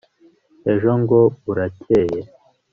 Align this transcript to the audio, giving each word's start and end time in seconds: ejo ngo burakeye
ejo 0.73 0.91
ngo 1.01 1.19
burakeye 1.43 2.21